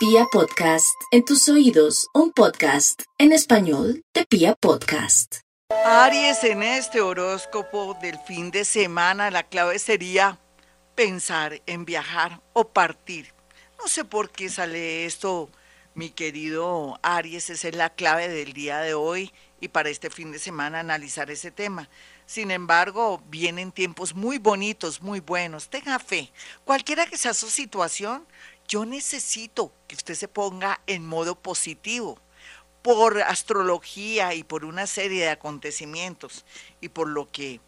Pia 0.00 0.24
Podcast, 0.32 0.98
en 1.10 1.26
tus 1.26 1.46
oídos, 1.50 2.08
un 2.14 2.32
podcast 2.32 3.02
en 3.18 3.32
español 3.32 4.02
de 4.14 4.24
Pia 4.24 4.54
Podcast. 4.54 5.40
Aries, 5.84 6.42
en 6.44 6.62
este 6.62 7.02
horóscopo 7.02 7.94
del 8.00 8.18
fin 8.20 8.50
de 8.50 8.64
semana, 8.64 9.30
la 9.30 9.42
clave 9.42 9.78
sería 9.78 10.40
pensar 10.94 11.60
en 11.66 11.84
viajar 11.84 12.40
o 12.54 12.68
partir. 12.68 13.34
No 13.78 13.88
sé 13.88 14.06
por 14.06 14.30
qué 14.30 14.48
sale 14.48 15.04
esto, 15.04 15.50
mi 15.92 16.08
querido 16.08 16.98
Aries, 17.02 17.50
esa 17.50 17.68
es 17.68 17.76
la 17.76 17.90
clave 17.90 18.30
del 18.30 18.54
día 18.54 18.78
de 18.78 18.94
hoy 18.94 19.30
y 19.60 19.68
para 19.68 19.90
este 19.90 20.08
fin 20.08 20.32
de 20.32 20.38
semana 20.38 20.80
analizar 20.80 21.30
ese 21.30 21.50
tema. 21.50 21.90
Sin 22.24 22.50
embargo, 22.50 23.20
vienen 23.28 23.72
tiempos 23.72 24.14
muy 24.14 24.38
bonitos, 24.38 25.02
muy 25.02 25.20
buenos. 25.20 25.68
Tenga 25.68 25.98
fe. 25.98 26.32
Cualquiera 26.64 27.04
que 27.04 27.18
sea 27.18 27.34
su 27.34 27.50
situación, 27.50 28.26
yo 28.70 28.86
necesito 28.86 29.72
que 29.88 29.96
usted 29.96 30.14
se 30.14 30.28
ponga 30.28 30.80
en 30.86 31.04
modo 31.04 31.34
positivo 31.34 32.20
por 32.82 33.20
astrología 33.20 34.32
y 34.32 34.44
por 34.44 34.64
una 34.64 34.86
serie 34.86 35.24
de 35.24 35.30
acontecimientos 35.30 36.44
y 36.80 36.88
por 36.88 37.08
lo 37.08 37.28
que 37.28 37.60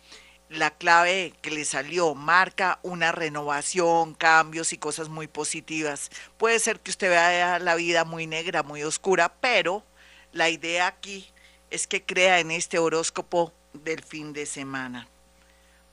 la 0.49 0.71
clave 0.71 1.35
que 1.43 1.51
le 1.51 1.65
salió 1.65 2.15
marca 2.15 2.79
una 2.85 3.11
renovación, 3.11 4.15
cambios 4.15 4.73
y 4.73 4.79
cosas 4.79 5.09
muy 5.09 5.27
positivas. 5.27 6.09
Puede 6.37 6.61
ser 6.61 6.79
que 6.79 6.93
usted 6.93 7.11
vea 7.11 7.59
la 7.59 7.75
vida 7.75 8.05
muy 8.05 8.29
negra, 8.29 8.63
muy 8.63 8.85
oscura, 8.85 9.35
pero 9.41 9.83
la 10.31 10.51
idea 10.51 10.87
aquí 10.87 11.29
es 11.71 11.89
que 11.89 12.05
crea 12.05 12.39
en 12.39 12.53
este 12.53 12.79
horóscopo 12.79 13.53
del 13.73 14.05
fin 14.05 14.33
de 14.33 14.47
semana. 14.47 15.09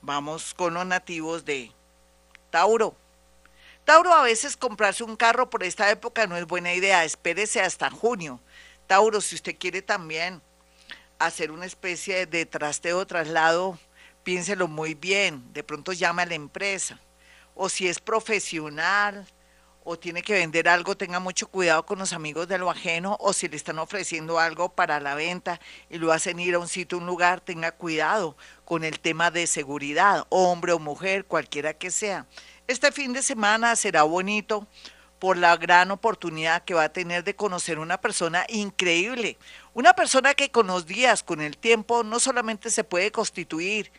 Vamos 0.02 0.54
con 0.54 0.74
los 0.74 0.86
nativos 0.86 1.44
de 1.44 1.72
Tauro. 2.50 2.99
Tauro, 3.84 4.12
a 4.12 4.22
veces 4.22 4.56
comprarse 4.56 5.02
un 5.02 5.16
carro 5.16 5.50
por 5.50 5.64
esta 5.64 5.90
época 5.90 6.26
no 6.26 6.36
es 6.36 6.46
buena 6.46 6.72
idea, 6.74 7.04
espérese 7.04 7.60
hasta 7.60 7.90
junio. 7.90 8.40
Tauro, 8.86 9.20
si 9.20 9.34
usted 9.34 9.56
quiere 9.58 9.82
también 9.82 10.42
hacer 11.18 11.50
una 11.50 11.66
especie 11.66 12.26
de 12.26 12.46
trasteo, 12.46 13.06
traslado, 13.06 13.78
piénselo 14.22 14.68
muy 14.68 14.94
bien, 14.94 15.52
de 15.52 15.62
pronto 15.62 15.92
llame 15.92 16.22
a 16.22 16.26
la 16.26 16.34
empresa. 16.34 17.00
O 17.54 17.68
si 17.68 17.88
es 17.88 18.00
profesional 18.00 19.26
o 19.82 19.98
tiene 19.98 20.22
que 20.22 20.34
vender 20.34 20.68
algo, 20.68 20.96
tenga 20.96 21.20
mucho 21.20 21.48
cuidado 21.48 21.84
con 21.84 21.98
los 21.98 22.12
amigos 22.12 22.48
de 22.48 22.58
lo 22.58 22.70
ajeno 22.70 23.16
o 23.18 23.32
si 23.32 23.48
le 23.48 23.56
están 23.56 23.78
ofreciendo 23.78 24.38
algo 24.38 24.68
para 24.70 25.00
la 25.00 25.14
venta 25.14 25.60
y 25.88 25.98
lo 25.98 26.12
hacen 26.12 26.38
ir 26.38 26.54
a 26.54 26.58
un 26.58 26.68
sitio, 26.68 26.98
un 26.98 27.06
lugar, 27.06 27.40
tenga 27.40 27.72
cuidado 27.72 28.36
con 28.64 28.84
el 28.84 29.00
tema 29.00 29.30
de 29.30 29.46
seguridad, 29.46 30.26
hombre 30.28 30.72
o 30.72 30.78
mujer, 30.78 31.24
cualquiera 31.24 31.74
que 31.74 31.90
sea. 31.90 32.26
Este 32.70 32.92
fin 32.92 33.12
de 33.12 33.20
semana 33.20 33.74
será 33.74 34.04
bonito 34.04 34.64
por 35.18 35.36
la 35.36 35.56
gran 35.56 35.90
oportunidad 35.90 36.62
que 36.62 36.72
va 36.72 36.84
a 36.84 36.92
tener 36.92 37.24
de 37.24 37.34
conocer 37.34 37.80
una 37.80 38.00
persona 38.00 38.44
increíble, 38.48 39.38
una 39.74 39.92
persona 39.94 40.34
que 40.34 40.52
con 40.52 40.68
los 40.68 40.86
días, 40.86 41.24
con 41.24 41.40
el 41.40 41.58
tiempo, 41.58 42.04
no 42.04 42.20
solamente 42.20 42.70
se 42.70 42.84
puede 42.84 43.10
constituir 43.10 43.90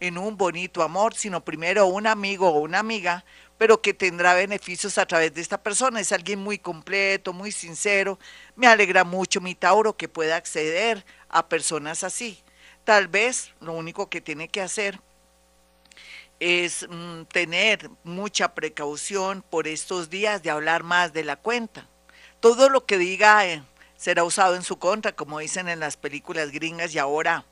en 0.00 0.18
un 0.18 0.36
bonito 0.36 0.82
amor, 0.82 1.14
sino 1.14 1.44
primero 1.44 1.86
un 1.86 2.08
amigo 2.08 2.48
o 2.48 2.58
una 2.58 2.80
amiga, 2.80 3.24
pero 3.58 3.80
que 3.80 3.94
tendrá 3.94 4.34
beneficios 4.34 4.98
a 4.98 5.06
través 5.06 5.32
de 5.32 5.40
esta 5.40 5.62
persona. 5.62 6.00
Es 6.00 6.10
alguien 6.10 6.40
muy 6.40 6.58
completo, 6.58 7.32
muy 7.32 7.52
sincero. 7.52 8.18
Me 8.56 8.66
alegra 8.66 9.04
mucho 9.04 9.40
mi 9.40 9.54
Tauro 9.54 9.96
que 9.96 10.08
pueda 10.08 10.34
acceder 10.34 11.06
a 11.28 11.48
personas 11.48 12.02
así. 12.02 12.42
Tal 12.82 13.06
vez 13.06 13.52
lo 13.60 13.72
único 13.72 14.10
que 14.10 14.20
tiene 14.20 14.48
que 14.48 14.62
hacer 14.62 15.00
es 16.40 16.86
mm, 16.88 17.22
tener 17.24 17.90
mucha 18.04 18.54
precaución 18.54 19.42
por 19.42 19.66
estos 19.66 20.10
días 20.10 20.42
de 20.42 20.50
hablar 20.50 20.82
más 20.82 21.12
de 21.12 21.24
la 21.24 21.36
cuenta. 21.36 21.88
Todo 22.40 22.68
lo 22.68 22.84
que 22.84 22.98
diga 22.98 23.46
eh, 23.46 23.62
será 23.96 24.24
usado 24.24 24.56
en 24.56 24.62
su 24.62 24.78
contra, 24.78 25.12
como 25.12 25.38
dicen 25.38 25.68
en 25.68 25.80
las 25.80 25.96
películas 25.96 26.50
gringas 26.50 26.94
y 26.94 26.98
ahora 26.98 27.44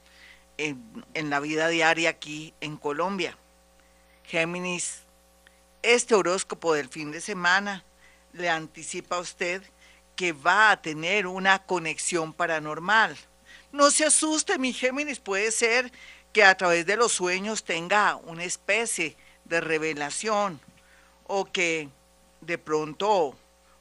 en, 0.58 1.05
en 1.14 1.30
la 1.30 1.40
vida 1.40 1.68
diaria 1.68 2.11
aquí 2.11 2.55
en 2.61 2.77
Colombia. 2.77 3.39
Géminis, 4.24 5.02
este 5.83 6.14
horóscopo 6.14 6.74
del 6.74 6.89
fin 6.89 7.11
de 7.11 7.20
semana 7.20 7.84
le 8.33 8.48
anticipa 8.48 9.17
a 9.17 9.20
usted 9.20 9.62
que 10.17 10.33
va 10.33 10.70
a 10.70 10.80
tener 10.80 11.27
una 11.27 11.64
conexión 11.64 12.33
paranormal. 12.33 13.17
No 13.73 13.90
se 13.90 14.05
asuste, 14.05 14.58
mi 14.58 14.73
Géminis, 14.73 15.18
puede 15.18 15.50
ser 15.50 15.90
que 16.34 16.42
a 16.42 16.56
través 16.56 16.84
de 16.84 16.96
los 16.96 17.12
sueños 17.12 17.62
tenga 17.62 18.17
una 18.17 18.42
especie 18.42 19.17
de 19.45 19.61
revelación 19.61 20.61
o 21.28 21.45
que 21.45 21.89
de 22.40 22.58
pronto 22.58 23.36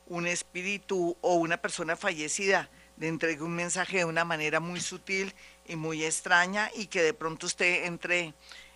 un 0.05 0.27
espíritu 0.27 1.17
o 1.21 1.33
una 1.33 1.57
persona 1.57 1.95
fallecida 1.95 2.69
le 2.97 3.07
entregue 3.07 3.41
un 3.41 3.55
mensaje 3.55 3.97
de 3.97 4.05
una 4.05 4.23
manera 4.23 4.59
muy 4.59 4.79
sutil 4.81 5.33
y 5.65 5.75
muy 5.75 6.05
extraña 6.05 6.69
y 6.75 6.85
que 6.85 7.01
de 7.01 7.15
pronto 7.15 7.47
usted 7.47 7.85
entre 7.85 8.35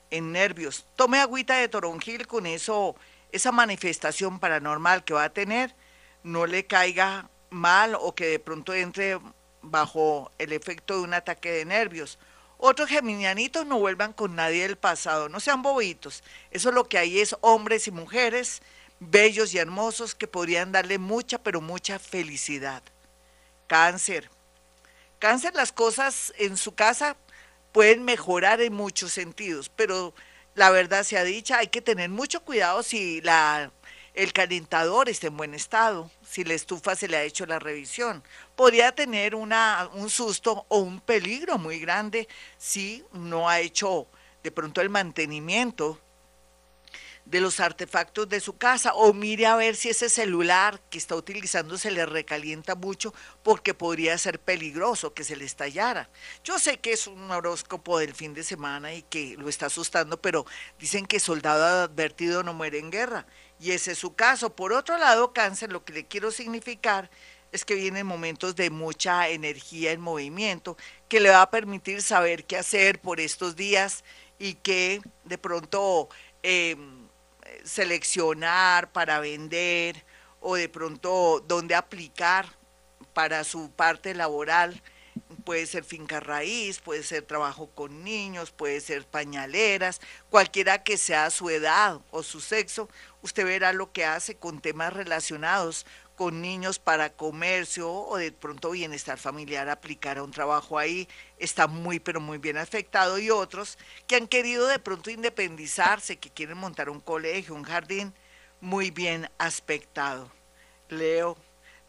en 0.10 0.32
nervios. 0.32 0.88
Tome 0.96 1.20
agüita 1.20 1.58
de 1.58 1.68
toronjil 1.68 2.26
con 2.26 2.48
eso, 2.48 2.96
esa 3.32 3.52
manifestación 3.52 4.40
paranormal 4.40 5.04
que 5.04 5.14
va 5.14 5.26
a 5.26 5.30
tener, 5.30 5.76
no 6.24 6.48
le 6.48 6.66
caiga 6.66 7.30
mal 7.52 7.94
o 7.94 8.16
que 8.16 8.26
de 8.26 8.40
pronto 8.40 8.74
entre 8.74 9.20
bajo 9.62 10.32
el 10.40 10.52
efecto 10.52 10.96
de 10.96 11.02
un 11.02 11.14
ataque 11.14 11.52
de 11.52 11.66
nervios 11.66 12.18
otros 12.58 12.90
geminianitos 12.90 13.66
no 13.66 13.80
vuelvan 13.80 14.14
con 14.14 14.36
nadie 14.36 14.64
del 14.64 14.78
pasado, 14.78 15.30
no 15.30 15.40
sean 15.40 15.62
bobitos. 15.62 16.24
Eso 16.52 16.72
lo 16.72 16.88
que 16.88 16.98
hay 16.98 17.20
es 17.20 17.36
hombres 17.42 17.88
y 17.88 17.92
mujeres 17.92 18.62
bellos 19.00 19.54
y 19.54 19.60
hermosos 19.60 20.16
que 20.16 20.28
podrían 20.28 20.72
darle 20.72 20.98
mucha, 20.98 21.38
pero 21.38 21.62
mucha 21.62 22.00
felicidad. 22.00 22.82
Cáncer. 23.68 24.30
Cáncer, 25.20 25.54
las 25.56 25.72
cosas 25.72 26.34
en 26.38 26.58
su 26.58 26.74
casa 26.74 27.16
pueden 27.72 28.04
mejorar 28.04 28.62
en 28.62 28.74
muchos 28.74 29.12
sentidos, 29.12 29.70
pero 29.76 30.14
la 30.56 30.72
verdad 30.72 31.04
sea 31.04 31.24
dicha, 31.24 31.60
hay 31.60 31.68
que 31.68 31.82
tener 31.82 32.10
mucho 32.10 32.42
cuidado 32.42 32.82
si 32.82 33.22
la 33.22 33.72
el 34.18 34.34
calentador 34.34 35.10
está 35.10 35.28
en 35.28 35.38
buen 35.38 35.54
estado, 35.54 36.10
si 36.28 36.44
la 36.44 36.56
estufa 36.56 36.96
se 36.96 37.08
le 37.08 37.18
ha 37.18 37.24
hecho 37.24 37.46
la 37.46 37.60
revisión. 37.60 38.24
Podría 38.56 38.92
tener 38.92 39.36
una, 39.36 39.92
un 39.94 40.10
susto 40.10 40.66
o 40.70 40.80
un 40.80 41.00
peligro 41.00 41.60
muy 41.60 41.80
grande 41.80 42.28
si 42.58 43.06
no 43.14 43.48
ha 43.48 43.60
hecho 43.60 44.08
de 44.42 44.52
pronto 44.52 44.82
el 44.82 44.90
mantenimiento 44.90 46.00
de 47.30 47.42
los 47.42 47.60
artefactos 47.60 48.30
de 48.30 48.40
su 48.40 48.58
casa 48.58 48.94
o 48.94 49.14
mire 49.14 49.46
a 49.46 49.56
ver 49.56 49.76
si 49.76 49.90
ese 49.90 50.10
celular 50.10 50.80
que 50.90 50.98
está 50.98 51.16
utilizando 51.16 51.78
se 51.78 51.92
le 51.92 52.06
recalienta 52.06 52.76
mucho 52.76 53.14
porque 53.44 53.74
podría 53.74 54.18
ser 54.18 54.40
peligroso 54.40 55.14
que 55.14 55.26
se 55.26 55.36
le 55.36 55.44
estallara. 55.46 56.10
Yo 56.44 56.58
sé 56.58 56.78
que 56.80 56.94
es 56.94 57.06
un 57.06 57.30
horóscopo 57.30 58.00
del 58.00 58.14
fin 58.14 58.34
de 58.34 58.44
semana 58.44 58.94
y 58.94 59.02
que 59.02 59.36
lo 59.38 59.50
está 59.50 59.66
asustando, 59.66 60.22
pero 60.22 60.46
dicen 60.80 61.06
que 61.06 61.20
soldado 61.20 61.84
advertido 61.84 62.44
no 62.44 62.54
muere 62.54 62.80
en 62.80 62.92
guerra 62.92 63.28
y 63.60 63.72
ese 63.72 63.92
es 63.92 63.98
su 63.98 64.16
caso. 64.16 64.56
Por 64.56 64.72
otro 64.72 64.98
lado, 64.98 65.34
cáncer, 65.34 65.72
lo 65.72 65.84
que 65.84 65.94
le 65.94 66.06
quiero 66.06 66.32
significar 66.32 67.10
es 67.52 67.66
que 67.66 67.76
vienen 67.76 68.06
momentos 68.06 68.56
de 68.56 68.70
mucha 68.70 69.30
energía 69.30 69.92
en 69.92 70.02
movimiento 70.02 70.78
que 71.08 71.20
le 71.20 71.30
va 71.30 71.42
a 71.42 71.52
permitir 71.52 72.02
saber 72.02 72.46
qué 72.46 72.58
hacer 72.58 73.02
por 73.02 73.20
estos 73.20 73.56
días 73.56 74.04
y 74.40 74.56
que 74.56 75.02
de 75.24 75.38
pronto 75.38 76.10
em, 76.44 77.08
seleccionar 77.64 78.92
para 78.92 79.20
vender 79.20 80.06
o 80.40 80.56
de 80.56 80.70
pronto 80.70 81.44
dónde 81.48 81.76
aplicar 81.76 82.48
para 83.14 83.44
su 83.44 83.72
parte 83.72 84.14
laboral. 84.14 84.82
Puede 85.44 85.66
ser 85.66 85.84
finca 85.84 86.20
raíz, 86.20 86.80
puede 86.80 87.04
ser 87.04 87.24
trabajo 87.24 87.68
con 87.74 88.04
niños, 88.04 88.52
puede 88.52 88.80
ser 88.82 89.06
pañaleras, 89.06 90.00
cualquiera 90.30 90.84
que 90.84 90.98
sea 90.98 91.30
su 91.32 91.50
edad 91.50 92.00
o 92.12 92.22
su 92.22 92.42
sexo, 92.42 92.90
usted 93.22 93.46
verá 93.46 93.74
lo 93.74 93.92
que 93.92 94.06
hace 94.06 94.36
con 94.36 94.62
temas 94.62 94.94
relacionados 94.94 95.86
con 96.18 96.42
niños 96.42 96.80
para 96.80 97.12
comercio 97.12 97.92
o 97.92 98.18
de 98.18 98.32
pronto 98.32 98.72
bienestar 98.72 99.20
familiar, 99.20 99.70
aplicar 99.70 100.18
a 100.18 100.24
un 100.24 100.32
trabajo 100.32 100.80
ahí, 100.80 101.08
está 101.38 101.68
muy, 101.68 102.00
pero 102.00 102.20
muy 102.20 102.40
bien 102.40 102.58
afectado. 102.58 103.20
Y 103.20 103.30
otros 103.30 103.78
que 104.08 104.16
han 104.16 104.28
querido 104.28 104.66
de 104.66 104.80
pronto 104.80 105.12
independizarse, 105.12 106.18
que 106.18 106.32
quieren 106.32 106.58
montar 106.58 106.90
un 106.90 107.00
colegio, 107.00 107.54
un 107.54 107.62
jardín, 107.62 108.16
muy 108.60 108.90
bien 108.90 109.30
aspectado. 109.38 110.32
Leo, 110.90 111.38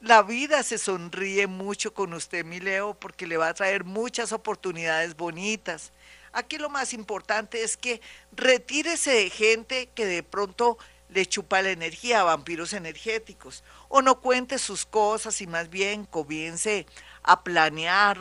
la 0.03 0.23
vida 0.23 0.63
se 0.63 0.77
sonríe 0.77 1.47
mucho 1.47 1.95
con 1.95 2.13
usted, 2.13 2.45
mi 2.45 2.61
Leo, 2.61 2.93
porque 2.93 3.27
le 3.27 3.39
va 3.39 3.49
a 3.49 3.55
traer 3.55 3.85
muchas 3.85 4.33
oportunidades 4.33 5.17
bonitas. 5.17 5.91
Aquí 6.33 6.59
lo 6.59 6.69
más 6.69 6.93
importante 6.93 7.63
es 7.63 7.79
que 7.79 8.03
retírese 8.33 9.11
de 9.11 9.31
gente 9.31 9.89
que 9.95 10.05
de 10.05 10.23
pronto 10.23 10.77
le 11.09 11.27
chupa 11.27 11.63
la 11.63 11.71
energía 11.71 12.21
a 12.21 12.25
vampiros 12.25 12.73
energéticos. 12.73 13.65
O 13.89 14.03
no 14.03 14.21
cuente 14.21 14.59
sus 14.59 14.85
cosas 14.85 15.41
y 15.41 15.47
más 15.47 15.71
bien 15.71 16.05
comience 16.05 16.87
a 17.23 17.43
planear 17.43 18.19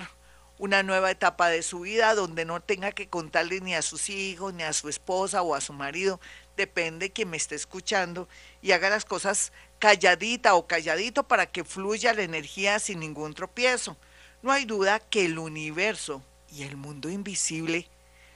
una 0.60 0.82
nueva 0.82 1.12
etapa 1.12 1.50
de 1.50 1.62
su 1.62 1.82
vida 1.82 2.16
donde 2.16 2.46
no 2.46 2.62
tenga 2.62 2.92
que 2.92 3.10
contarle 3.10 3.62
ni 3.62 3.76
a 3.76 3.82
sus 3.82 4.10
hijos, 4.10 4.54
ni 4.54 4.64
a 4.64 4.74
su 4.74 4.90
esposa 4.90 5.42
o 5.44 5.54
a 5.54 5.62
su 5.62 5.74
marido, 5.74 6.20
depende 6.56 7.12
quien 7.12 7.30
me 7.30 7.38
esté 7.38 7.56
escuchando, 7.56 8.28
y 8.62 8.72
haga 8.72 8.90
las 8.90 9.06
cosas 9.06 9.54
calladita 9.78 10.56
o 10.56 10.66
calladito 10.66 11.28
para 11.28 11.46
que 11.46 11.64
fluya 11.64 12.14
la 12.14 12.24
energía 12.24 12.80
sin 12.80 13.00
ningún 13.00 13.36
tropiezo. 13.36 13.98
No 14.42 14.52
hay 14.52 14.66
duda 14.66 15.00
que 15.00 15.26
el 15.26 15.38
universo 15.38 16.24
y 16.52 16.64
el 16.64 16.76
mundo 16.76 17.10
invisible 17.10 17.88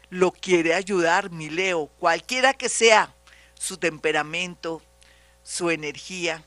lo 0.10 0.32
quiere 0.32 0.74
ayudar, 0.74 1.32
mi 1.32 1.50
Leo, 1.50 1.88
cualquiera 1.98 2.54
que 2.54 2.70
sea 2.70 3.16
su 3.62 3.78
temperamento, 3.78 4.82
su 5.44 5.70
energía, 5.70 6.44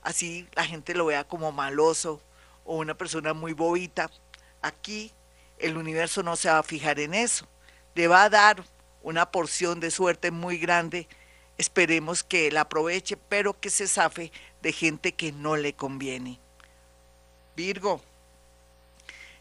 así 0.00 0.48
la 0.54 0.64
gente 0.64 0.94
lo 0.94 1.04
vea 1.04 1.22
como 1.24 1.52
maloso 1.52 2.22
o 2.64 2.78
una 2.78 2.96
persona 2.96 3.34
muy 3.34 3.52
bobita. 3.52 4.10
Aquí 4.62 5.12
el 5.58 5.76
universo 5.76 6.22
no 6.22 6.34
se 6.34 6.48
va 6.48 6.60
a 6.60 6.62
fijar 6.62 6.98
en 6.98 7.12
eso, 7.12 7.46
le 7.94 8.08
va 8.08 8.22
a 8.22 8.30
dar 8.30 8.64
una 9.02 9.30
porción 9.30 9.80
de 9.80 9.90
suerte 9.90 10.30
muy 10.30 10.56
grande. 10.56 11.08
Esperemos 11.58 12.24
que 12.24 12.50
la 12.50 12.62
aproveche, 12.62 13.18
pero 13.18 13.60
que 13.60 13.68
se 13.68 13.86
zafe 13.86 14.32
de 14.62 14.72
gente 14.72 15.12
que 15.12 15.32
no 15.32 15.56
le 15.56 15.74
conviene. 15.74 16.40
Virgo. 17.54 18.00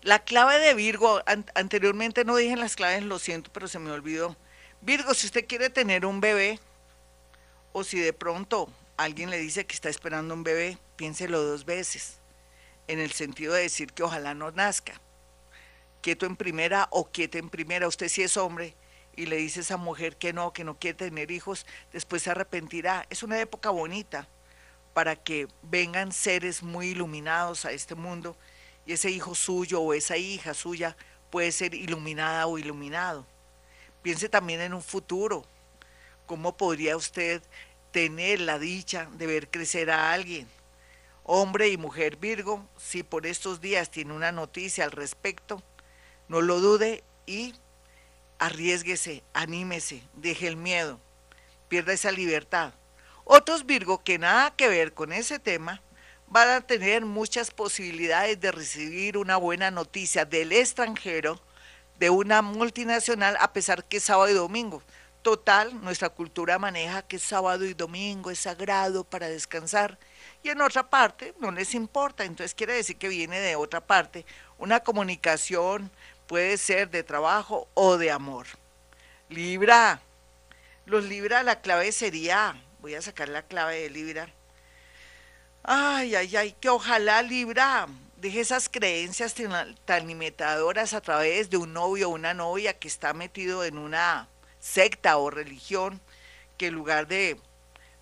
La 0.01 0.19
clave 0.19 0.59
de 0.59 0.73
Virgo, 0.73 1.21
anteriormente 1.55 2.25
no 2.25 2.35
dije 2.35 2.57
las 2.57 2.75
claves, 2.75 3.03
lo 3.03 3.19
siento, 3.19 3.51
pero 3.53 3.69
se 3.69 3.79
me 3.79 3.91
olvidó. 3.91 4.35
Virgo, 4.81 5.13
si 5.13 5.27
usted 5.27 5.47
quiere 5.47 5.69
tener 5.69 6.05
un 6.05 6.19
bebé, 6.19 6.59
o 7.77 7.83
si 7.83 7.99
de 7.99 8.13
pronto 8.13 8.69
alguien 8.95 9.29
le 9.29 9.37
dice 9.37 9.65
que 9.65 9.75
está 9.75 9.89
esperando 9.89 10.33
un 10.33 10.45
bebé, 10.45 10.77
piénselo 10.95 11.43
dos 11.43 11.65
veces, 11.65 12.19
en 12.87 12.99
el 12.99 13.11
sentido 13.11 13.53
de 13.53 13.63
decir 13.63 13.91
que 13.91 14.01
ojalá 14.01 14.33
no 14.33 14.49
nazca. 14.51 15.01
Quieto 15.99 16.25
en 16.25 16.37
primera 16.37 16.87
o 16.89 17.11
quieto 17.11 17.37
en 17.37 17.49
primera, 17.49 17.89
usted 17.89 18.07
si 18.07 18.23
es 18.23 18.37
hombre, 18.37 18.77
y 19.17 19.25
le 19.25 19.35
dice 19.35 19.59
a 19.59 19.63
esa 19.63 19.75
mujer 19.75 20.15
que 20.15 20.31
no, 20.31 20.53
que 20.53 20.63
no 20.63 20.79
quiere 20.79 20.97
tener 20.97 21.31
hijos, 21.31 21.65
después 21.91 22.23
se 22.23 22.29
arrepentirá. 22.29 23.05
Es 23.09 23.23
una 23.23 23.41
época 23.41 23.71
bonita 23.71 24.29
para 24.93 25.17
que 25.17 25.49
vengan 25.61 26.13
seres 26.13 26.63
muy 26.63 26.91
iluminados 26.91 27.65
a 27.65 27.73
este 27.73 27.93
mundo 27.93 28.37
y 28.85 28.93
ese 28.93 29.11
hijo 29.11 29.35
suyo 29.35 29.81
o 29.81 29.93
esa 29.93 30.15
hija 30.15 30.53
suya 30.53 30.95
puede 31.29 31.51
ser 31.51 31.75
iluminada 31.75 32.47
o 32.47 32.57
iluminado. 32.57 33.27
Piense 34.01 34.29
también 34.29 34.61
en 34.61 34.73
un 34.73 34.81
futuro. 34.81 35.45
¿Cómo 36.25 36.57
podría 36.57 36.97
usted 36.97 37.41
tener 37.91 38.39
la 38.39 38.57
dicha 38.57 39.07
de 39.13 39.27
ver 39.27 39.49
crecer 39.49 39.91
a 39.91 40.11
alguien? 40.11 40.47
Hombre 41.23 41.69
y 41.69 41.77
mujer 41.77 42.17
Virgo, 42.17 42.67
si 42.77 43.03
por 43.03 43.25
estos 43.25 43.61
días 43.61 43.89
tiene 43.89 44.13
una 44.13 44.31
noticia 44.31 44.83
al 44.83 44.91
respecto, 44.91 45.61
no 46.27 46.41
lo 46.41 46.59
dude 46.59 47.03
y 47.25 47.53
arriesguese, 48.39 49.23
anímese, 49.33 50.03
deje 50.13 50.47
el 50.47 50.57
miedo, 50.57 50.99
pierda 51.67 51.93
esa 51.93 52.11
libertad. 52.11 52.73
Otros 53.23 53.65
Virgo 53.65 54.03
que 54.03 54.19
nada 54.19 54.55
que 54.55 54.67
ver 54.67 54.93
con 54.93 55.13
ese 55.13 55.39
tema 55.39 55.81
van 56.27 56.49
a 56.49 56.61
tener 56.61 57.05
muchas 57.05 57.51
posibilidades 57.51 58.39
de 58.39 58.51
recibir 58.51 59.17
una 59.17 59.37
buena 59.37 59.71
noticia 59.71 60.25
del 60.25 60.51
extranjero, 60.51 61.39
de 61.99 62.09
una 62.09 62.41
multinacional, 62.41 63.37
a 63.39 63.53
pesar 63.53 63.85
que 63.85 63.97
es 63.97 64.03
sábado 64.03 64.29
y 64.29 64.33
domingo. 64.33 64.83
Total, 65.25 65.81
nuestra 65.81 66.09
cultura 66.09 66.59
maneja 66.59 67.01
que 67.01 67.17
sábado 67.17 67.65
y 67.65 67.73
domingo 67.73 68.29
es 68.29 68.37
sagrado 68.37 69.03
para 69.03 69.27
descansar 69.27 69.97
y 70.43 70.49
en 70.49 70.61
otra 70.61 70.87
parte 70.87 71.33
no 71.39 71.49
les 71.49 71.73
importa, 71.73 72.25
entonces 72.25 72.53
quiere 72.53 72.73
decir 72.73 72.97
que 72.97 73.07
viene 73.07 73.39
de 73.39 73.55
otra 73.55 73.81
parte 73.81 74.23
una 74.59 74.81
comunicación 74.81 75.89
puede 76.27 76.57
ser 76.57 76.91
de 76.91 77.01
trabajo 77.01 77.67
o 77.73 77.97
de 77.97 78.11
amor. 78.11 78.45
Libra, 79.29 79.99
los 80.85 81.03
Libra, 81.05 81.41
la 81.41 81.59
clave 81.59 81.91
sería, 81.91 82.61
voy 82.79 82.93
a 82.93 83.01
sacar 83.01 83.27
la 83.27 83.41
clave 83.41 83.79
de 83.79 83.89
Libra. 83.89 84.29
Ay, 85.63 86.13
ay, 86.13 86.35
ay, 86.35 86.55
que 86.61 86.69
ojalá 86.69 87.23
Libra 87.23 87.87
deje 88.17 88.41
esas 88.41 88.69
creencias 88.69 89.33
tan 89.85 90.05
limitadoras 90.05 90.93
a 90.93 91.01
través 91.01 91.49
de 91.49 91.57
un 91.57 91.73
novio 91.73 92.09
o 92.09 92.13
una 92.13 92.35
novia 92.35 92.77
que 92.77 92.87
está 92.87 93.13
metido 93.13 93.63
en 93.63 93.79
una 93.79 94.29
secta 94.65 95.17
o 95.17 95.29
religión, 95.29 96.01
que 96.57 96.67
en 96.67 96.73
lugar 96.73 97.07
de, 97.07 97.37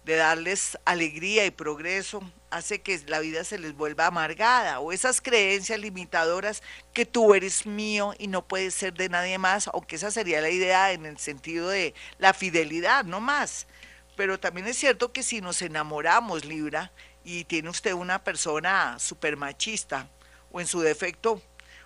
de 0.06 0.16
darles 0.16 0.78
alegría 0.86 1.46
y 1.46 1.52
progreso, 1.52 2.24
hace 2.52 2.82
que 2.82 2.98
la 3.08 3.20
vida 3.20 3.44
se 3.44 3.58
les 3.60 3.76
vuelva 3.76 4.08
amargada 4.08 4.80
o 4.80 4.94
esas 4.94 5.20
creencias 5.20 5.80
limitadoras 5.80 6.64
que 6.94 7.06
tú 7.06 7.34
eres 7.34 7.66
mío 7.66 8.14
y 8.18 8.28
no 8.28 8.48
puedes 8.48 8.76
ser 8.76 8.94
de 8.94 9.10
nadie 9.10 9.38
más, 9.38 9.68
aunque 9.68 9.98
esa 9.98 10.10
sería 10.10 10.40
la 10.40 10.50
idea 10.50 10.94
en 10.94 11.06
el 11.06 11.18
sentido 11.18 11.68
de 11.68 11.94
la 12.18 12.34
fidelidad, 12.34 13.04
no 13.04 13.20
más. 13.20 13.68
Pero 14.16 14.40
también 14.40 14.68
es 14.68 14.78
cierto 14.78 15.12
que 15.12 15.24
si 15.24 15.42
nos 15.42 15.62
enamoramos, 15.62 16.46
Libra, 16.46 16.92
y 17.26 17.44
tiene 17.44 17.70
usted 17.70 17.94
una 17.94 18.24
persona 18.24 18.98
súper 19.00 19.36
machista 19.36 20.08
o 20.52 20.62
en 20.62 20.68
su 20.68 20.80
defecto 20.80 21.42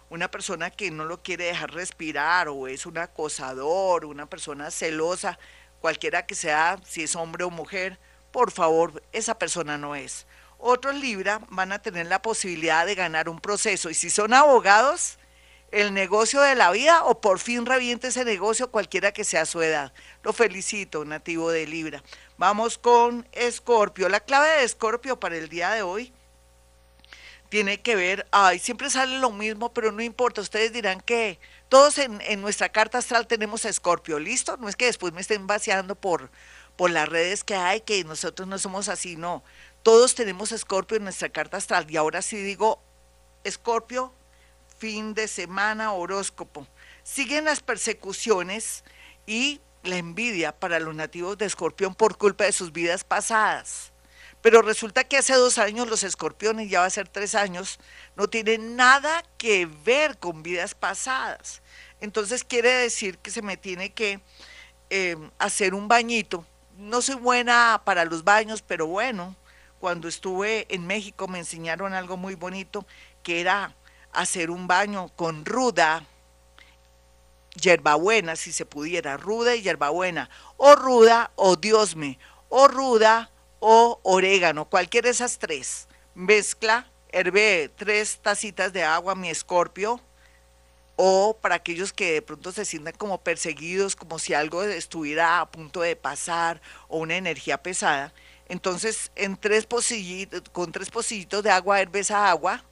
una 0.09 0.30
persona 0.31 0.69
que 0.69 0.92
no 0.92 1.06
lo 1.06 1.21
quiere 1.21 1.45
dejar 1.45 1.71
respirar 1.71 2.48
o 2.48 2.68
es 2.68 2.86
un 2.86 2.98
acosador, 2.98 4.06
una 4.06 4.25
persona 4.25 4.71
celosa, 4.71 5.38
cualquiera 5.81 6.25
que 6.25 6.36
sea, 6.36 6.80
si 6.86 7.04
es 7.04 7.15
hombre 7.15 7.44
o 7.44 7.50
mujer, 7.50 8.00
por 8.31 8.51
favor, 8.51 9.04
esa 9.12 9.38
persona 9.38 9.77
no 9.77 9.95
es. 9.95 10.25
Otros 10.59 10.95
Libra 10.95 11.42
van 11.50 11.71
a 11.71 11.80
tener 11.80 12.07
la 12.07 12.21
posibilidad 12.21 12.86
de 12.86 12.95
ganar 12.95 13.30
un 13.30 13.39
proceso 13.39 13.89
y 13.89 13.94
si 13.94 14.09
son 14.09 14.33
abogados, 14.33 15.19
el 15.71 15.94
negocio 15.94 16.42
de 16.42 16.56
la 16.56 16.71
vida 16.71 17.03
o 17.03 17.19
por 17.19 17.39
fin 17.39 17.65
reviente 17.65 18.07
ese 18.07 18.24
negocio 18.24 18.71
cualquiera 18.71 19.12
que 19.12 19.25
sea 19.25 19.45
su 19.45 19.62
edad. 19.62 19.94
Lo 20.24 20.31
felicito, 20.31 21.03
nativo 21.03 21.51
de 21.51 21.68
Libra. 21.68 22.01
Vamos 22.38 22.77
con 22.77 23.27
Escorpio. 23.33 24.07
La 24.07 24.21
clave 24.21 24.48
de 24.48 24.63
Escorpio 24.63 25.19
para 25.19 25.36
el 25.36 25.50
día 25.50 25.71
de 25.71 25.81
hoy 25.81 26.13
tiene 27.50 27.82
que 27.82 27.96
ver, 27.96 28.28
ay, 28.32 28.60
siempre 28.60 28.90
sale 28.90 29.20
lo 29.20 29.32
mismo, 29.32 29.74
pero 29.74 29.92
no 29.92 30.02
importa, 30.02 30.42
ustedes 30.42 30.74
dirán 30.74 31.02
que 31.02 31.40
todos 31.70 31.98
en, 31.98 32.22
en 32.22 32.42
nuestra 32.42 32.70
carta 32.70 32.98
astral 32.98 33.28
tenemos 33.28 33.66
a 33.66 33.70
Escorpio, 33.70 34.20
¿listo? 34.20 34.58
No 34.58 34.70
es 34.70 34.76
que 34.76 34.86
después 34.86 35.14
me 35.14 35.22
estén 35.22 35.48
vaciando 35.48 35.96
por, 35.96 36.30
por 36.76 36.92
las 36.92 37.10
redes 37.10 37.44
que 37.44 37.56
hay, 37.56 37.82
que 37.82 38.04
nosotros 38.04 38.48
no 38.48 38.58
somos 38.58 38.90
así, 38.90 39.16
no. 39.16 39.44
Todos 39.84 40.16
tenemos 40.16 40.52
Escorpio 40.52 40.98
en 40.98 41.04
nuestra 41.04 41.30
carta 41.30 41.58
astral. 41.58 41.90
Y 41.90 41.98
ahora 41.98 42.22
sí 42.22 42.38
digo, 42.38 42.82
Escorpio, 43.44 44.14
fin 44.78 45.14
de 45.14 45.28
semana, 45.28 45.94
horóscopo. 45.94 46.68
Siguen 47.04 47.46
las 47.46 47.62
persecuciones 47.62 48.84
y 49.26 49.62
la 49.84 49.98
envidia 49.98 50.58
para 50.58 50.80
los 50.80 50.94
nativos 50.94 51.38
de 51.38 51.46
Escorpión 51.46 51.96
por 51.96 52.18
culpa 52.18 52.44
de 52.44 52.52
sus 52.52 52.72
vidas 52.72 53.04
pasadas. 53.04 53.92
Pero 54.48 54.62
resulta 54.62 55.04
que 55.04 55.18
hace 55.18 55.34
dos 55.34 55.58
años 55.58 55.90
los 55.90 56.04
escorpiones, 56.04 56.70
ya 56.70 56.80
va 56.80 56.86
a 56.86 56.90
ser 56.90 57.10
tres 57.10 57.36
años, 57.36 57.82
no 58.16 58.30
tienen 58.30 58.77
nada 58.77 59.22
que 59.38 59.66
ver 59.66 60.18
con 60.20 60.42
vidas 60.42 60.74
pasadas. 60.74 61.62
Entonces 62.00 62.46
quiere 62.46 62.72
decir 62.72 63.18
que 63.18 63.30
se 63.30 63.42
me 63.42 63.58
tiene 63.58 63.89
que 63.89 64.22
eh, 64.89 65.18
hacer 65.38 65.74
un 65.74 65.89
bañito. 65.89 66.46
No 66.77 67.01
soy 67.01 67.16
buena 67.16 67.82
para 67.84 68.06
los 68.06 68.24
baños, 68.24 68.63
pero 68.66 68.88
bueno, 68.88 69.36
cuando 69.82 70.08
estuve 70.08 70.66
en 70.74 70.88
México 70.88 71.27
me 71.27 71.39
enseñaron 71.39 71.94
algo 71.94 72.16
muy 72.16 72.36
bonito, 72.36 72.88
que 73.24 73.42
era 73.42 73.75
hacer 74.13 74.50
un 74.50 74.66
baño 74.66 75.10
con 75.18 75.44
ruda, 75.44 76.06
hierbabuena, 77.62 78.38
si 78.38 78.54
se 78.54 78.66
pudiera, 78.66 79.18
ruda 79.18 79.58
y 79.58 79.62
hierbabuena, 79.62 80.30
o 80.56 80.74
ruda 80.74 81.32
o 81.36 81.58
diosme, 81.58 82.18
o 82.48 82.70
ruda 82.70 83.30
o 83.60 84.00
orégano, 84.04 84.66
cualquiera 84.66 85.08
de 85.08 85.12
esas 85.12 85.38
tres. 85.40 85.88
Mezcla, 86.16 86.90
herve 87.10 87.70
tres 87.76 88.20
tacitas 88.22 88.74
de 88.74 88.84
agua, 88.84 89.16
mi 89.16 89.30
escorpio, 89.30 90.02
o 90.96 91.38
para 91.40 91.56
aquellos 91.56 91.94
que 91.94 92.14
de 92.14 92.22
pronto 92.22 92.52
se 92.52 92.66
sientan 92.66 92.96
como 92.98 93.20
perseguidos, 93.20 93.96
como 93.96 94.20
si 94.20 94.34
algo 94.34 94.64
estuviera 94.64 95.40
a 95.40 95.52
punto 95.52 95.82
de 95.82 95.96
pasar 95.96 96.62
o 96.88 96.98
una 97.00 97.16
energía 97.18 97.62
pesada, 97.62 98.14
entonces, 98.50 99.12
en 99.16 99.36
tres 99.36 99.68
con 100.52 100.72
tres 100.72 100.90
pocillitos 100.90 101.44
de 101.44 101.52
agua 101.52 101.82
herves 101.82 102.12
a 102.12 102.30
agua 102.30 102.64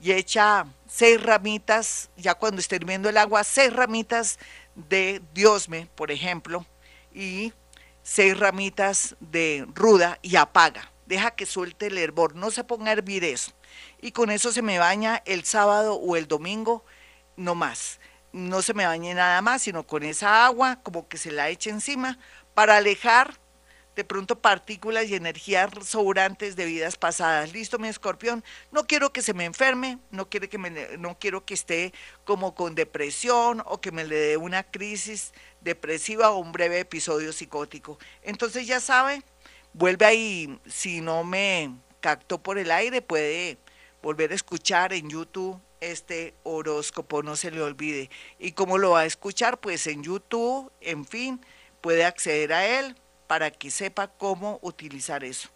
y 0.00 0.12
echa 0.12 0.66
seis 0.88 1.22
ramitas, 1.22 2.10
ya 2.16 2.34
cuando 2.34 2.60
esté 2.60 2.76
hirviendo 2.76 3.08
el 3.08 3.16
agua, 3.16 3.44
seis 3.44 3.72
ramitas 3.72 4.38
de 4.74 5.22
diosme, 5.32 5.88
por 5.94 6.10
ejemplo, 6.10 6.66
y 7.14 7.52
seis 8.02 8.38
ramitas 8.38 9.16
de 9.20 9.66
ruda 9.74 10.18
y 10.22 10.36
apaga. 10.36 10.90
Deja 11.06 11.32
que 11.32 11.46
suelte 11.46 11.88
el 11.88 11.98
hervor, 11.98 12.34
no 12.34 12.50
se 12.50 12.64
ponga 12.64 12.90
a 12.90 12.92
hervir 12.94 13.24
eso. 13.24 13.52
Y 14.00 14.12
con 14.12 14.30
eso 14.30 14.52
se 14.52 14.62
me 14.62 14.78
baña 14.78 15.22
el 15.24 15.44
sábado 15.44 15.94
o 15.94 16.16
el 16.16 16.26
domingo, 16.26 16.84
no 17.36 17.54
más. 17.54 18.00
No 18.32 18.62
se 18.62 18.74
me 18.74 18.86
bañe 18.86 19.14
nada 19.14 19.42
más, 19.42 19.62
sino 19.62 19.86
con 19.86 20.02
esa 20.02 20.46
agua, 20.46 20.80
como 20.82 21.08
que 21.08 21.18
se 21.18 21.30
la 21.30 21.50
eche 21.50 21.70
encima, 21.70 22.18
para 22.54 22.76
alejar 22.76 23.38
de 23.96 24.04
pronto 24.04 24.40
partículas 24.40 25.08
y 25.08 25.14
energías 25.14 25.70
sobrantes 25.84 26.56
de 26.56 26.64
vidas 26.64 26.96
pasadas. 26.96 27.52
Listo, 27.52 27.78
mi 27.78 27.88
escorpión, 27.88 28.42
no 28.70 28.86
quiero 28.86 29.12
que 29.12 29.22
se 29.22 29.34
me 29.34 29.44
enferme, 29.44 29.98
no, 30.10 30.28
quiere 30.28 30.48
que 30.48 30.58
me, 30.58 30.70
no 30.98 31.18
quiero 31.18 31.44
que 31.44 31.54
esté 31.54 31.92
como 32.24 32.54
con 32.54 32.74
depresión 32.74 33.62
o 33.66 33.80
que 33.80 33.92
me 33.92 34.04
le 34.04 34.16
dé 34.16 34.36
una 34.36 34.62
crisis 34.62 35.32
depresiva 35.60 36.30
o 36.30 36.38
un 36.38 36.52
breve 36.52 36.80
episodio 36.80 37.32
psicótico. 37.32 37.98
Entonces 38.22 38.66
ya 38.66 38.80
sabe, 38.80 39.22
Vuelve 39.74 40.04
ahí, 40.04 40.60
si 40.66 41.00
no 41.00 41.24
me 41.24 41.74
captó 42.00 42.42
por 42.42 42.58
el 42.58 42.70
aire, 42.70 43.00
puede 43.00 43.56
volver 44.02 44.30
a 44.30 44.34
escuchar 44.34 44.92
en 44.92 45.08
YouTube 45.08 45.58
este 45.80 46.34
horóscopo, 46.42 47.22
no 47.22 47.36
se 47.36 47.50
le 47.50 47.62
olvide. 47.62 48.10
¿Y 48.38 48.52
cómo 48.52 48.76
lo 48.76 48.90
va 48.90 49.00
a 49.00 49.06
escuchar? 49.06 49.60
Pues 49.60 49.86
en 49.86 50.02
YouTube, 50.02 50.70
en 50.82 51.06
fin, 51.06 51.40
puede 51.80 52.04
acceder 52.04 52.52
a 52.52 52.66
él 52.66 52.94
para 53.32 53.50
que 53.50 53.70
sepa 53.70 54.08
cómo 54.08 54.58
utilizar 54.60 55.24
eso. 55.24 55.48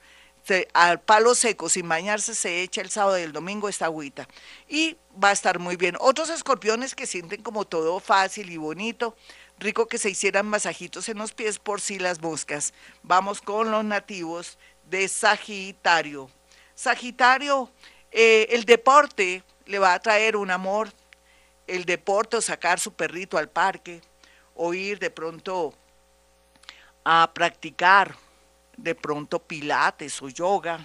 al 0.72 0.98
palo 0.98 1.34
seco, 1.34 1.68
sin 1.68 1.86
bañarse, 1.86 2.34
se 2.34 2.62
echa 2.62 2.80
el 2.80 2.88
sábado 2.88 3.18
y 3.18 3.22
el 3.22 3.32
domingo 3.32 3.68
esta 3.68 3.84
agüita. 3.84 4.26
Y 4.66 4.96
va 5.22 5.28
a 5.28 5.32
estar 5.32 5.58
muy 5.58 5.76
bien. 5.76 5.94
Otros 6.00 6.30
escorpiones 6.30 6.94
que 6.94 7.06
sienten 7.06 7.42
como 7.42 7.66
todo 7.66 8.00
fácil 8.00 8.48
y 8.48 8.56
bonito, 8.56 9.14
rico 9.58 9.88
que 9.88 9.98
se 9.98 10.08
hicieran 10.08 10.46
masajitos 10.46 11.10
en 11.10 11.18
los 11.18 11.34
pies 11.34 11.58
por 11.58 11.82
si 11.82 11.98
las 11.98 12.22
moscas. 12.22 12.72
Vamos 13.02 13.42
con 13.42 13.70
los 13.70 13.84
nativos 13.84 14.56
de 14.88 15.06
Sagitario. 15.06 16.30
Sagitario, 16.74 17.70
eh, 18.10 18.46
el 18.52 18.64
deporte 18.64 19.44
le 19.66 19.78
va 19.78 19.92
a 19.92 20.00
traer 20.00 20.36
un 20.36 20.50
amor, 20.50 20.94
el 21.66 21.84
deporte 21.84 22.38
o 22.38 22.40
sacar 22.40 22.80
su 22.80 22.94
perrito 22.94 23.36
al 23.36 23.50
parque, 23.50 24.00
o 24.54 24.72
ir 24.72 24.98
de 24.98 25.10
pronto 25.10 25.74
a 27.08 27.30
practicar 27.32 28.16
de 28.76 28.96
pronto 28.96 29.38
pilates 29.38 30.20
o 30.22 30.28
yoga, 30.28 30.84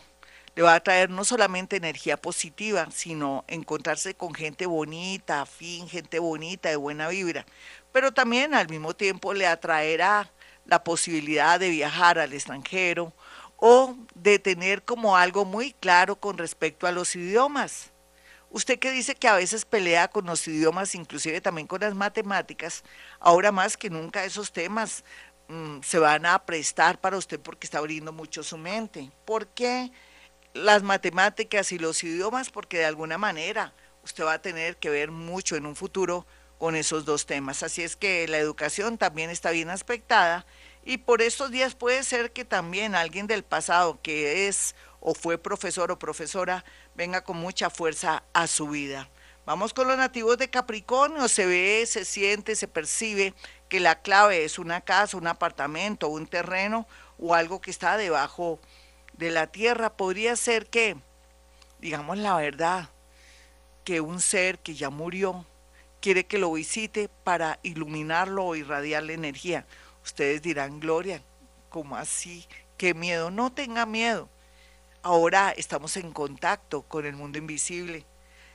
le 0.53 0.61
va 0.61 0.75
a 0.75 0.79
traer 0.79 1.09
no 1.09 1.25
solamente 1.25 1.77
energía 1.77 2.15
positiva, 2.15 2.87
sino 2.91 3.43
encontrarse 3.47 4.13
con 4.13 4.35
gente 4.35 4.67
bonita, 4.67 5.41
afín, 5.41 5.89
gente 5.89 6.19
bonita, 6.19 6.69
de 6.69 6.75
buena 6.75 7.07
vibra, 7.07 7.43
pero 7.91 8.13
también 8.13 8.53
al 8.53 8.69
mismo 8.69 8.93
tiempo 8.93 9.33
le 9.33 9.47
atraerá 9.47 10.31
la 10.67 10.83
posibilidad 10.83 11.59
de 11.59 11.69
viajar 11.69 12.19
al 12.19 12.33
extranjero 12.33 13.13
o 13.57 13.95
de 14.13 14.37
tener 14.37 14.83
como 14.83 15.17
algo 15.17 15.43
muy 15.43 15.73
claro 15.73 16.17
con 16.17 16.37
respecto 16.37 16.85
a 16.85 16.91
los 16.91 17.15
idiomas. 17.15 17.89
Usted 18.51 18.77
que 18.77 18.91
dice 18.91 19.15
que 19.15 19.29
a 19.29 19.35
veces 19.35 19.63
pelea 19.63 20.09
con 20.09 20.25
los 20.25 20.47
idiomas, 20.47 20.93
inclusive 20.93 21.39
también 21.41 21.67
con 21.67 21.79
las 21.79 21.95
matemáticas, 21.95 22.83
ahora 23.19 23.51
más 23.51 23.77
que 23.77 23.89
nunca 23.89 24.25
esos 24.25 24.51
temas 24.51 25.03
mm, 25.51 25.81
se 25.83 25.99
van 25.99 26.25
a 26.25 26.45
prestar 26.45 26.99
para 26.99 27.17
usted 27.17 27.39
porque 27.39 27.67
está 27.67 27.79
abriendo 27.79 28.11
mucho 28.11 28.43
su 28.43 28.57
mente. 28.57 29.11
¿Por 29.25 29.47
qué 29.47 29.91
las 30.53 30.83
matemáticas 30.83 31.71
y 31.71 31.79
los 31.79 32.03
idiomas? 32.03 32.49
Porque 32.49 32.79
de 32.79 32.85
alguna 32.85 33.17
manera 33.17 33.73
usted 34.03 34.23
va 34.23 34.33
a 34.33 34.41
tener 34.41 34.77
que 34.77 34.89
ver 34.89 35.11
mucho 35.11 35.55
en 35.55 35.65
un 35.65 35.75
futuro 35.75 36.25
con 36.57 36.75
esos 36.75 37.05
dos 37.05 37.25
temas. 37.25 37.63
Así 37.63 37.81
es 37.81 37.95
que 37.95 38.27
la 38.27 38.37
educación 38.37 38.97
también 38.97 39.29
está 39.29 39.51
bien 39.51 39.69
aspectada 39.69 40.45
y 40.83 40.97
por 40.97 41.21
estos 41.21 41.51
días 41.51 41.75
puede 41.75 42.03
ser 42.03 42.31
que 42.31 42.45
también 42.45 42.95
alguien 42.95 43.27
del 43.27 43.43
pasado 43.43 43.99
que 44.01 44.47
es 44.47 44.75
o 44.99 45.13
fue 45.13 45.37
profesor 45.37 45.91
o 45.91 45.99
profesora 45.99 46.63
venga 46.95 47.23
con 47.23 47.37
mucha 47.37 47.69
fuerza 47.69 48.23
a 48.33 48.47
su 48.47 48.69
vida. 48.69 49.09
Vamos 49.45 49.73
con 49.73 49.87
los 49.87 49.97
nativos 49.97 50.37
de 50.37 50.51
Capricornio, 50.51 51.27
se 51.27 51.47
ve, 51.47 51.83
se 51.87 52.05
siente, 52.05 52.55
se 52.55 52.67
percibe 52.67 53.33
que 53.71 53.79
la 53.79 54.01
clave 54.01 54.43
es 54.43 54.59
una 54.59 54.81
casa, 54.81 55.15
un 55.15 55.27
apartamento, 55.27 56.09
un 56.09 56.27
terreno 56.27 56.85
o 57.17 57.35
algo 57.35 57.61
que 57.61 57.71
está 57.71 57.95
debajo 57.95 58.59
de 59.13 59.31
la 59.31 59.47
tierra. 59.47 59.95
Podría 59.95 60.35
ser 60.35 60.67
que, 60.67 60.97
digamos 61.79 62.17
la 62.17 62.35
verdad, 62.35 62.89
que 63.85 64.01
un 64.01 64.19
ser 64.19 64.59
que 64.59 64.75
ya 64.75 64.89
murió 64.89 65.45
quiere 66.01 66.25
que 66.25 66.37
lo 66.37 66.51
visite 66.51 67.07
para 67.23 67.59
iluminarlo 67.63 68.43
o 68.43 68.57
irradiarle 68.57 69.13
energía. 69.13 69.65
Ustedes 70.03 70.41
dirán, 70.41 70.81
Gloria, 70.81 71.23
¿cómo 71.69 71.95
así? 71.95 72.45
¿Qué 72.75 72.93
miedo? 72.93 73.31
No 73.31 73.53
tenga 73.53 73.85
miedo. 73.85 74.27
Ahora 75.01 75.53
estamos 75.55 75.95
en 75.95 76.11
contacto 76.11 76.81
con 76.81 77.05
el 77.05 77.15
mundo 77.15 77.37
invisible. 77.37 78.05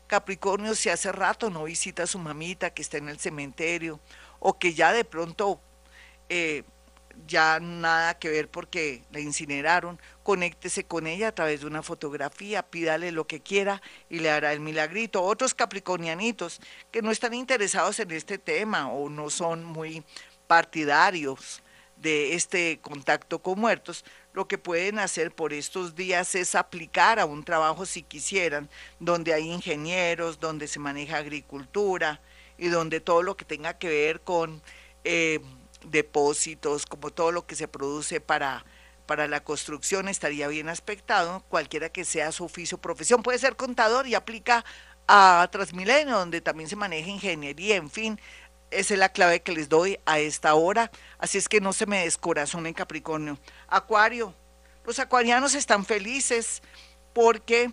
Capricornio 0.08 0.74
si 0.74 0.90
hace 0.90 1.10
rato 1.10 1.48
no 1.48 1.64
visita 1.64 2.02
a 2.02 2.06
su 2.06 2.18
mamita 2.18 2.68
que 2.68 2.82
está 2.82 2.98
en 2.98 3.08
el 3.08 3.18
cementerio 3.18 3.98
o 4.38 4.58
que 4.58 4.74
ya 4.74 4.92
de 4.92 5.04
pronto 5.04 5.60
eh, 6.28 6.64
ya 7.26 7.60
nada 7.60 8.18
que 8.18 8.28
ver 8.28 8.48
porque 8.48 9.02
la 9.10 9.20
incineraron, 9.20 9.98
conéctese 10.22 10.84
con 10.84 11.06
ella 11.06 11.28
a 11.28 11.34
través 11.34 11.60
de 11.60 11.66
una 11.66 11.82
fotografía, 11.82 12.62
pídale 12.62 13.12
lo 13.12 13.26
que 13.26 13.40
quiera 13.40 13.80
y 14.10 14.18
le 14.18 14.30
hará 14.30 14.52
el 14.52 14.60
milagrito. 14.60 15.22
Otros 15.22 15.54
capricornianitos 15.54 16.60
que 16.90 17.02
no 17.02 17.10
están 17.10 17.34
interesados 17.34 17.98
en 18.00 18.10
este 18.10 18.38
tema 18.38 18.90
o 18.90 19.08
no 19.08 19.30
son 19.30 19.64
muy 19.64 20.04
partidarios 20.46 21.62
de 21.96 22.34
este 22.34 22.78
contacto 22.80 23.38
con 23.38 23.58
muertos, 23.58 24.04
lo 24.34 24.46
que 24.46 24.58
pueden 24.58 24.98
hacer 24.98 25.34
por 25.34 25.54
estos 25.54 25.94
días 25.94 26.34
es 26.34 26.54
aplicar 26.54 27.18
a 27.18 27.24
un 27.24 27.42
trabajo 27.42 27.86
si 27.86 28.02
quisieran, 28.02 28.68
donde 29.00 29.32
hay 29.32 29.50
ingenieros, 29.50 30.38
donde 30.38 30.68
se 30.68 30.78
maneja 30.78 31.16
agricultura 31.16 32.20
y 32.58 32.68
donde 32.68 33.00
todo 33.00 33.22
lo 33.22 33.36
que 33.36 33.44
tenga 33.44 33.78
que 33.78 33.88
ver 33.88 34.20
con 34.20 34.62
eh, 35.04 35.40
depósitos, 35.84 36.86
como 36.86 37.10
todo 37.10 37.32
lo 37.32 37.46
que 37.46 37.54
se 37.54 37.68
produce 37.68 38.20
para, 38.20 38.64
para 39.06 39.28
la 39.28 39.42
construcción 39.42 40.08
estaría 40.08 40.48
bien 40.48 40.68
aspectado, 40.68 41.44
cualquiera 41.48 41.88
que 41.88 42.04
sea 42.04 42.32
su 42.32 42.44
oficio 42.44 42.78
o 42.78 42.80
profesión, 42.80 43.22
puede 43.22 43.38
ser 43.38 43.56
contador 43.56 44.06
y 44.06 44.14
aplica 44.14 44.64
a 45.08 45.48
Transmilenio, 45.52 46.18
donde 46.18 46.40
también 46.40 46.68
se 46.68 46.76
maneja 46.76 47.08
ingeniería, 47.08 47.76
en 47.76 47.90
fin, 47.90 48.20
esa 48.70 48.94
es 48.94 49.00
la 49.00 49.10
clave 49.10 49.40
que 49.40 49.52
les 49.52 49.68
doy 49.68 49.98
a 50.06 50.18
esta 50.18 50.54
hora. 50.54 50.90
Así 51.18 51.38
es 51.38 51.48
que 51.48 51.60
no 51.60 51.72
se 51.72 51.86
me 51.86 52.04
descorazonen 52.04 52.74
Capricornio. 52.74 53.38
Acuario, 53.68 54.34
los 54.84 54.98
acuarianos 54.98 55.54
están 55.54 55.84
felices 55.84 56.62
porque 57.12 57.72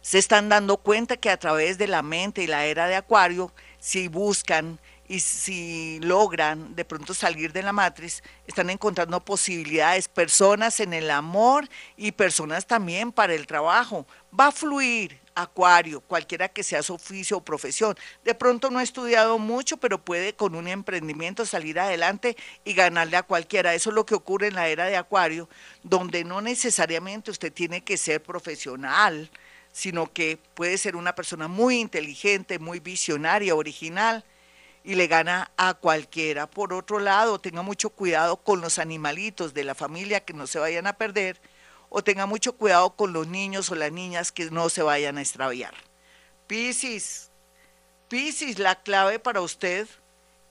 se 0.00 0.18
están 0.18 0.48
dando 0.48 0.76
cuenta 0.78 1.16
que 1.16 1.30
a 1.30 1.38
través 1.38 1.78
de 1.78 1.86
la 1.86 2.02
mente 2.02 2.42
y 2.42 2.46
la 2.46 2.66
era 2.66 2.86
de 2.86 2.96
Acuario, 2.96 3.52
si 3.78 4.08
buscan 4.08 4.78
y 5.08 5.20
si 5.20 5.98
logran 6.00 6.76
de 6.76 6.84
pronto 6.84 7.14
salir 7.14 7.52
de 7.52 7.62
la 7.62 7.72
matriz, 7.72 8.22
están 8.46 8.68
encontrando 8.68 9.24
posibilidades, 9.24 10.06
personas 10.06 10.80
en 10.80 10.92
el 10.92 11.10
amor 11.10 11.68
y 11.96 12.12
personas 12.12 12.66
también 12.66 13.10
para 13.10 13.34
el 13.34 13.46
trabajo. 13.46 14.06
Va 14.38 14.48
a 14.48 14.52
fluir, 14.52 15.18
Acuario, 15.34 16.00
cualquiera 16.00 16.48
que 16.48 16.64
sea 16.64 16.82
su 16.82 16.94
oficio 16.94 17.36
o 17.36 17.44
profesión. 17.44 17.96
De 18.24 18.34
pronto 18.34 18.70
no 18.70 18.80
ha 18.80 18.82
estudiado 18.82 19.38
mucho, 19.38 19.76
pero 19.76 20.04
puede 20.04 20.34
con 20.34 20.56
un 20.56 20.66
emprendimiento 20.66 21.46
salir 21.46 21.78
adelante 21.78 22.36
y 22.64 22.74
ganarle 22.74 23.16
a 23.16 23.22
cualquiera. 23.22 23.72
Eso 23.72 23.90
es 23.90 23.94
lo 23.94 24.04
que 24.04 24.16
ocurre 24.16 24.48
en 24.48 24.56
la 24.56 24.68
era 24.68 24.86
de 24.86 24.96
Acuario, 24.96 25.48
donde 25.84 26.24
no 26.24 26.40
necesariamente 26.40 27.30
usted 27.30 27.52
tiene 27.52 27.82
que 27.82 27.96
ser 27.96 28.20
profesional, 28.20 29.30
sino 29.78 30.12
que 30.12 30.40
puede 30.54 30.76
ser 30.76 30.96
una 30.96 31.14
persona 31.14 31.46
muy 31.46 31.78
inteligente, 31.78 32.58
muy 32.58 32.80
visionaria, 32.80 33.54
original 33.54 34.24
y 34.82 34.96
le 34.96 35.06
gana 35.06 35.52
a 35.56 35.74
cualquiera. 35.74 36.50
Por 36.50 36.72
otro 36.72 36.98
lado, 36.98 37.38
tenga 37.38 37.62
mucho 37.62 37.90
cuidado 37.90 38.38
con 38.38 38.60
los 38.60 38.80
animalitos 38.80 39.54
de 39.54 39.62
la 39.62 39.76
familia 39.76 40.18
que 40.18 40.32
no 40.32 40.48
se 40.48 40.58
vayan 40.58 40.88
a 40.88 40.94
perder 40.94 41.40
o 41.90 42.02
tenga 42.02 42.26
mucho 42.26 42.54
cuidado 42.56 42.90
con 42.96 43.12
los 43.12 43.28
niños 43.28 43.70
o 43.70 43.76
las 43.76 43.92
niñas 43.92 44.32
que 44.32 44.50
no 44.50 44.68
se 44.68 44.82
vayan 44.82 45.16
a 45.16 45.20
extraviar. 45.20 45.74
Piscis, 46.48 47.30
Piscis, 48.08 48.58
la 48.58 48.82
clave 48.82 49.20
para 49.20 49.42
usted 49.42 49.86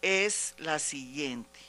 es 0.01 0.55
la 0.57 0.79
siguiente. 0.79 1.59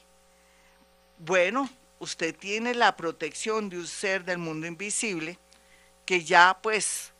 Bueno, 1.18 1.68
usted 1.98 2.36
tiene 2.36 2.72
la 2.76 2.96
protección 2.96 3.68
de 3.68 3.78
un 3.78 3.88
ser 3.88 4.24
del 4.24 4.38
mundo 4.38 4.68
invisible 4.68 5.40
que 6.06 6.22
ya 6.22 6.56
pues 6.62 7.12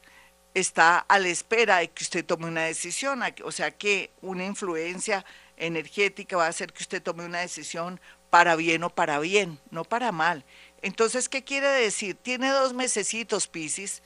está 0.54 0.98
a 0.98 1.18
la 1.18 1.28
espera 1.28 1.78
de 1.78 1.90
que 1.90 2.04
usted 2.04 2.24
tome 2.24 2.46
una 2.46 2.64
decisión, 2.64 3.22
o 3.44 3.52
sea 3.52 3.70
que 3.70 4.10
una 4.20 4.44
influencia 4.44 5.24
energética 5.56 6.36
va 6.36 6.46
a 6.46 6.48
hacer 6.48 6.72
que 6.72 6.82
usted 6.82 7.02
tome 7.02 7.24
una 7.24 7.40
decisión 7.40 8.00
para 8.30 8.56
bien 8.56 8.84
o 8.84 8.90
para 8.90 9.18
bien, 9.18 9.58
no 9.70 9.84
para 9.84 10.12
mal. 10.12 10.44
Entonces, 10.82 11.28
¿qué 11.28 11.42
quiere 11.44 11.68
decir? 11.68 12.16
Tiene 12.16 12.50
dos 12.50 12.74
mesecitos, 12.74 13.48
Piscis, 13.48 14.02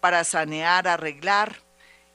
para 0.00 0.24
sanear, 0.24 0.88
arreglar 0.88 1.56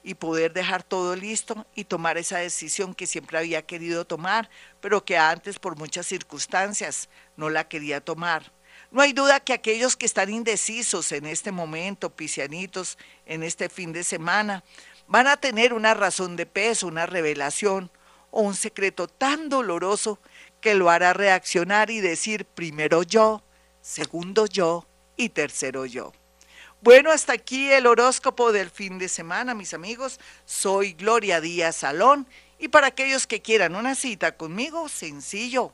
y 0.04 0.14
poder 0.14 0.54
dejar 0.54 0.84
todo 0.84 1.16
listo 1.16 1.66
y 1.76 1.84
tomar 1.84 2.18
esa 2.18 2.38
decisión 2.38 2.94
que 2.94 3.08
siempre 3.08 3.38
había 3.38 3.62
querido 3.62 4.06
tomar, 4.06 4.50
pero 4.80 5.04
que 5.04 5.18
antes 5.18 5.60
por 5.60 5.78
muchas 5.78 6.06
circunstancias 6.06 7.10
no 7.36 7.50
la 7.50 7.68
quería 7.68 8.00
tomar. 8.00 8.52
No 8.90 9.02
hay 9.02 9.12
duda 9.12 9.42
que 9.42 9.54
aquellos 9.54 9.98
que 9.98 10.06
están 10.06 10.30
indecisos 10.30 11.12
en 11.12 11.26
este 11.26 11.52
momento, 11.52 12.10
piscianitos, 12.10 12.98
en 13.26 13.44
este 13.44 13.68
fin 13.68 13.92
de 13.92 14.04
semana, 14.04 14.64
van 15.08 15.28
a 15.28 15.38
tener 15.38 15.74
una 15.74 15.94
razón 15.94 16.36
de 16.38 16.46
peso, 16.46 16.88
una 16.88 17.06
revelación 17.06 17.92
o 18.32 18.42
un 18.42 18.56
secreto 18.56 19.08
tan 19.08 19.50
doloroso 19.50 20.20
que 20.62 20.74
lo 20.74 20.90
hará 20.90 21.14
reaccionar 21.14 21.90
y 21.90 22.00
decir 22.00 22.46
primero 22.46 23.04
yo, 23.04 23.44
segundo 23.82 24.46
yo 24.46 24.88
y 25.18 25.30
tercero 25.30 25.86
yo. 25.86 26.14
Bueno, 26.82 27.12
hasta 27.12 27.34
aquí 27.34 27.70
el 27.70 27.88
horóscopo 27.88 28.52
del 28.54 28.70
fin 28.70 29.00
de 29.00 29.10
semana, 29.10 29.54
mis 29.54 29.74
amigos. 29.74 30.20
Soy 30.46 30.94
Gloria 30.94 31.42
Díaz 31.42 31.78
Salón 31.78 32.28
y 32.60 32.70
para 32.70 32.88
aquellos 32.88 33.28
que 33.28 33.42
quieran 33.42 33.76
una 33.76 33.96
cita 33.96 34.38
conmigo, 34.38 34.88
sencillo 34.88 35.74